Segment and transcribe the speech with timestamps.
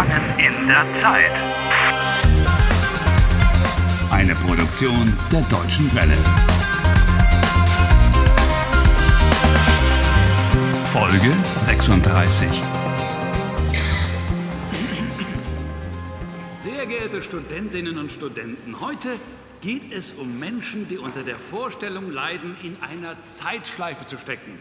[0.00, 1.30] Gefangen in der Zeit.
[4.10, 6.16] Eine Produktion der Deutschen Welle.
[10.86, 11.34] Folge
[11.66, 12.48] 36.
[16.62, 19.10] Sehr geehrte Studentinnen und Studenten, heute
[19.60, 24.58] geht es um Menschen, die unter der Vorstellung leiden, in einer Zeitschleife zu stecken.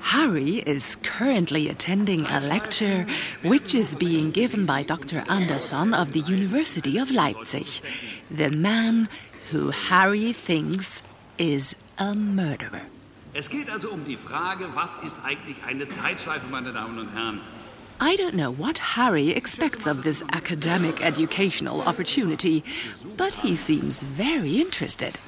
[0.00, 3.06] Harry is currently attending a lecture
[3.42, 5.24] which is being given by Dr.
[5.28, 7.66] Anderson of the University of Leipzig,
[8.30, 9.08] the man
[9.50, 11.02] who Harry thinks
[11.38, 12.82] is a murderer.
[13.34, 17.40] Es geht also um die Frage, was ist eigentlich eine Zeitschleife, meine Damen und Herren?
[18.00, 22.62] I don't know what Harry expects of this academic educational opportunity,
[23.16, 25.18] but he seems very interested.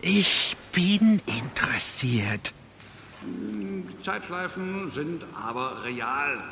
[0.00, 2.52] Ich bin interessiert.
[4.02, 6.42] Zeitschleifen sind aber real.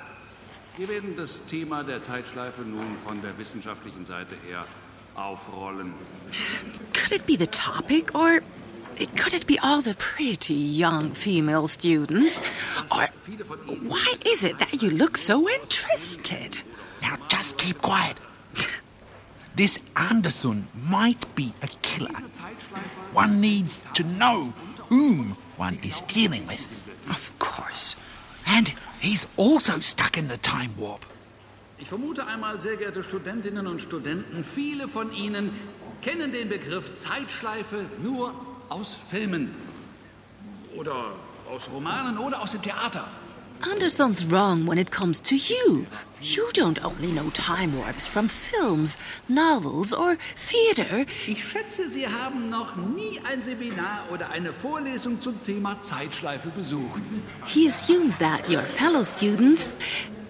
[0.77, 4.65] Wir werden das Thema der Zeitschleife nun von der wissenschaftlichen Seite her
[5.15, 5.95] aufrollen.
[6.95, 8.40] Could it be the topic, or
[9.16, 12.40] could it be all the pretty young female students?
[12.90, 13.09] Or
[13.87, 16.62] why is it that you look so interested?
[17.02, 18.16] Now just keep quiet.
[19.57, 22.23] This Anderson might be a killer.
[23.12, 24.52] One needs to know
[24.88, 26.63] whom one is dealing with.
[27.11, 27.95] Of course.
[28.47, 31.05] And he's also stuck in the time warp.
[31.79, 35.51] Ich vermute einmal, sehr geehrte Studentinnen und Studenten, viele von Ihnen
[36.02, 38.35] kennen den Begriff Zeitschleife nur
[38.69, 39.55] aus Filmen
[40.77, 41.13] oder
[41.51, 43.09] aus Romanen oder aus dem Theater.
[43.63, 45.87] Anderson's wrong when it comes to you.
[46.23, 48.97] You don't only know time warps from films,
[49.29, 51.07] novels, or theater.
[51.27, 57.02] Ich schätze, Sie haben noch nie ein Seminar oder eine Vorlesung zum Thema Zeitschleife besucht.
[57.47, 59.69] He assumes that your fellow students,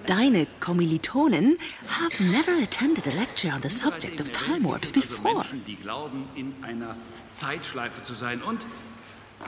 [0.07, 1.57] deine Kommilitonen,
[1.89, 5.35] have never attended a lecture on the subject of time warps before.
[5.35, 6.97] Menschen, die glauben, in einer
[7.35, 8.43] Zeitschleife zu sein.
[8.43, 8.61] Und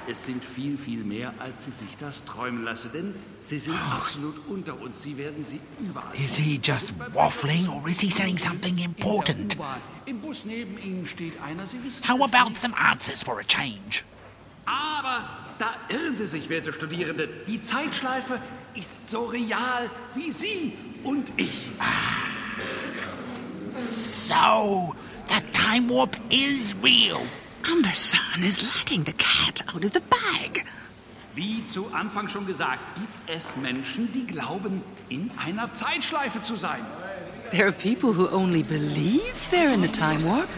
[0.08, 2.90] es sind viel, viel mehr, als Sie sich das träumen lassen.
[2.92, 5.02] Denn Sie sind absolut unter uns.
[5.02, 6.14] Sie werden sie überall.
[6.14, 9.56] Is he just waffling or is he saying something In important?
[10.06, 11.66] Im Bus neben Ihnen steht einer.
[11.66, 14.04] Sie wissen How about some answers for a change?
[14.64, 17.28] Aber da irren Sie sich, werte Studierende.
[17.46, 18.40] Die Zeitschleife
[18.74, 20.72] ist so real wie Sie
[21.04, 21.66] und ich.
[23.88, 24.94] So,
[25.28, 27.20] the time warp is real.
[27.70, 30.64] Anderson is letting the cat out of the bag.
[31.34, 36.84] Wie zu Anfang schon gesagt, gibt es Menschen, die glauben, in einer Zeitschleife zu sein.
[37.50, 40.48] There are people who only believe they're in a time warp.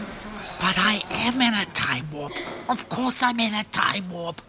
[0.59, 2.33] But I am in a time warp.
[2.67, 4.41] Of course I'm in a time warp.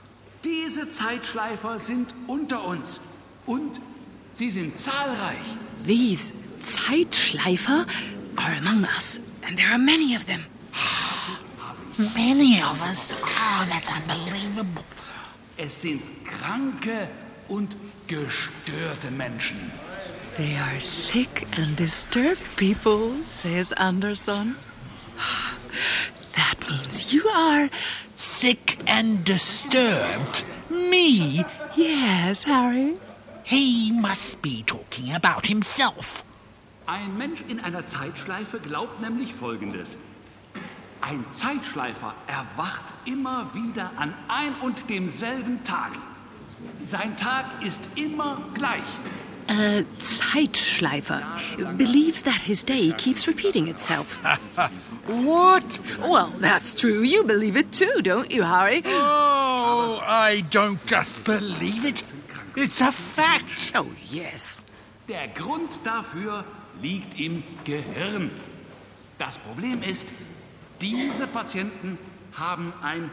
[0.44, 3.00] Diese Zeitschleifer sind unter uns
[3.47, 3.81] und
[4.33, 5.37] sie sind zahlreich.
[5.87, 7.87] These Zeitschleifer
[8.37, 10.44] are among us, and there are many of them.
[11.99, 13.15] Many of us.
[13.25, 14.84] Oh, that's unbelievable.
[15.57, 17.09] Es sind kranke
[17.49, 17.75] und
[18.07, 19.71] gestörte Menschen.
[20.37, 24.56] They are sick and disturbed people, says Anderson.
[26.37, 27.71] That means you are.
[28.15, 30.45] Sick and disturbed.
[30.69, 31.47] Me?
[31.75, 32.97] Yes, Harry.
[33.43, 36.25] He must be talking about himself.
[36.87, 39.97] Ein Mensch in einer Zeitschleife glaubt nämlich Folgendes.
[41.09, 45.93] Ein Zeitschleifer erwacht immer wieder an ein und demselben Tag.
[46.83, 48.83] Sein Tag ist immer gleich.
[49.47, 51.22] A Zeitschleifer
[51.77, 54.21] believes that his day keeps repeating itself.
[55.06, 55.78] What?
[56.00, 57.05] well, that's true.
[57.05, 58.83] You believe it too, don't you, Harry?
[58.84, 62.03] Oh, I don't just believe it.
[62.56, 63.71] It's a fact.
[63.77, 64.65] Oh, yes.
[65.09, 66.44] Der Grund dafür
[66.83, 68.33] liegt im Gehirn.
[69.19, 70.09] Das Problem ist,
[70.81, 71.98] diese Patienten
[72.32, 73.10] haben ein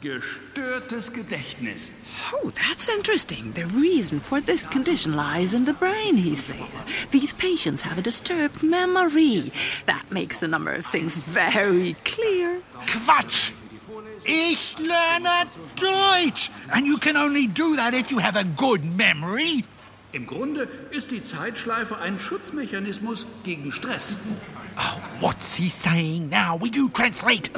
[0.00, 1.86] gestörtes Gedächtnis.
[2.32, 3.52] Oh, that's interesting.
[3.54, 6.84] The reason for this condition lies in the brain, he says.
[7.10, 9.52] These patients have a disturbed memory.
[9.86, 12.60] That makes a number of things very clear.
[12.86, 13.52] Quatsch.
[14.24, 16.50] Ich lerne Deutsch.
[16.72, 19.64] And you can only do that if you have a good memory.
[20.12, 24.14] Im Grunde ist die Zeitschleife ein Schutzmechanismus gegen Stress.
[24.78, 26.56] Oh, what's he saying now?
[26.56, 27.50] Will you translate?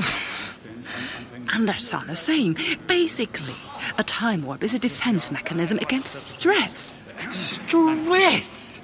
[1.52, 2.56] Anderson is saying
[2.86, 3.54] basically,
[3.98, 6.94] a time warp is a defense mechanism against stress.
[7.30, 8.80] Stress.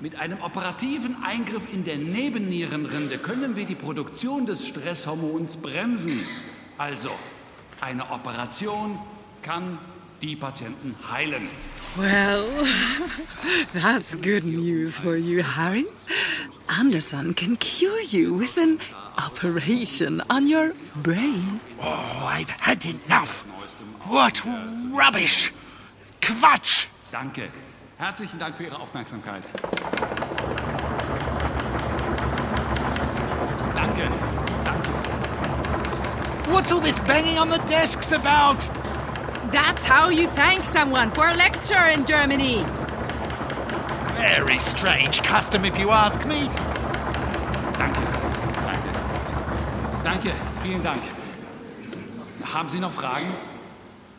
[0.00, 6.26] Mit einem operativen Eingriff in der Nebennierenrinde können wir die Produktion des Stresshormons bremsen.
[6.78, 7.10] Also,
[7.80, 8.98] eine Operation
[9.42, 9.78] kann
[10.22, 11.48] die Patienten heilen.
[11.98, 12.46] Well,
[13.72, 15.86] that's good news for you, Harry.
[16.68, 18.78] Anderson can cure you with an
[19.18, 21.60] operation on your brain.
[21.82, 23.42] Oh, I've had enough.
[24.08, 24.44] What
[24.92, 25.52] rubbish!
[26.22, 26.86] Quatsch!
[27.10, 27.50] Danke.
[27.98, 29.42] Herzlichen Dank für Ihre Aufmerksamkeit.
[33.74, 34.08] Danke.
[34.64, 34.90] Danke.
[36.50, 38.79] What's all this banging on the desks about?
[39.52, 42.64] That's how you thank someone for a lecture in Germany.
[44.16, 46.48] Very strange custom, if you ask me.
[47.76, 48.00] Danke.
[48.62, 48.90] Danke.
[50.04, 50.32] Danke.
[50.62, 51.02] Vielen Dank.
[52.44, 53.26] Haben Sie noch Fragen?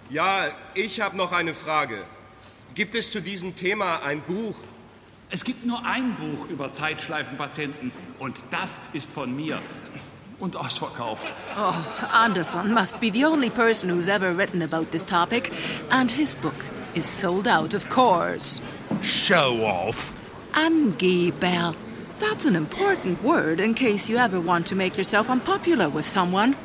[0.09, 2.03] Ja, ich habe noch eine Frage.
[2.75, 4.55] Gibt es zu diesem Thema ein Buch?
[5.29, 9.61] Es gibt nur ein Buch über Zeitschleifenpatienten und das ist von mir
[10.41, 11.31] und ausverkauft.
[11.57, 15.51] Oh, Anderson must be the only person who's ever written about this topic,
[15.89, 16.65] and his book
[16.95, 18.61] is sold out, of course.
[19.01, 20.11] Show off.
[20.53, 21.73] Angeber.
[22.19, 26.55] That's an important word in case you ever want to make yourself unpopular with someone.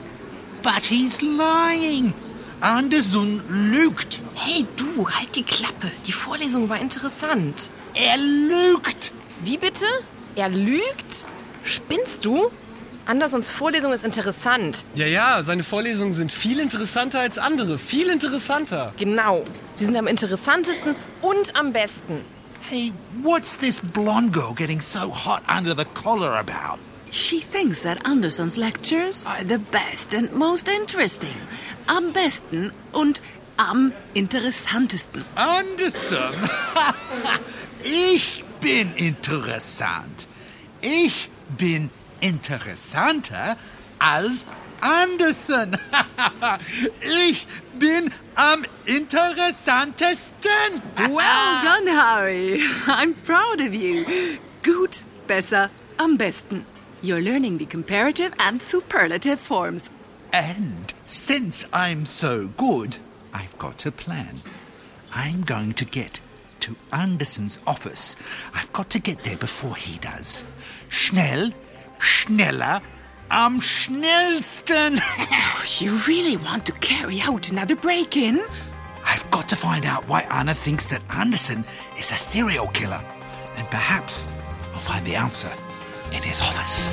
[0.63, 2.13] But he's lying.
[2.61, 4.21] Anderson lügt.
[4.35, 5.91] Hey du, halt die Klappe.
[6.07, 7.71] Die Vorlesung war interessant.
[7.95, 9.13] Er lügt.
[9.45, 9.87] Wie bitte?
[10.35, 11.27] Er lügt?
[11.63, 12.51] Spinnst du?
[13.07, 14.85] Andersons Vorlesung ist interessant.
[14.97, 17.79] Ja, ja, seine Vorlesungen sind viel interessanter als andere.
[17.79, 18.93] Viel interessanter.
[18.99, 19.45] Genau.
[19.75, 22.25] Sie sind am interessantesten und am besten.
[22.69, 22.93] Hey,
[23.23, 26.81] what's this blonde girl getting so hot under the collar about?
[27.13, 31.37] She thinks that Anderson's lectures are the best and most interesting.
[31.87, 33.23] Am besten und
[33.57, 35.25] am interessantesten.
[35.37, 36.35] Anderson?
[37.85, 40.27] ich bin interessant.
[40.81, 41.89] Ich bin
[42.21, 43.57] interessanter
[43.99, 44.45] als
[44.81, 45.77] Anderson.
[47.01, 47.47] ich
[47.79, 50.83] bin am interessantesten.
[50.97, 52.61] Well done, Harry.
[52.87, 54.39] I'm proud of you.
[54.63, 56.67] Gut, besser, am besten.
[57.03, 59.91] You're learning the comparative and superlative forms.
[60.33, 62.99] And since I'm so good,
[63.33, 64.41] I've got a plan.
[65.15, 66.21] I'm going to get
[66.61, 68.17] to Anderson's office.
[68.55, 70.45] I've got to get there before he does.
[70.89, 71.51] Schnell,
[71.99, 72.81] schneller,
[73.31, 75.01] am schnellsten.
[75.81, 78.41] You really want to carry out another break in?
[79.05, 81.65] I've got to find out why Anna thinks that Anderson
[81.99, 83.03] is a serial killer.
[83.57, 84.29] And perhaps
[84.73, 85.51] I'll find the answer
[86.13, 86.89] in his office.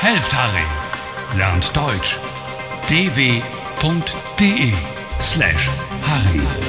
[0.00, 1.38] Helft Harry.
[1.38, 2.16] Lernt Deutsch.
[2.88, 5.68] dw.de slash
[6.02, 6.68] Harry.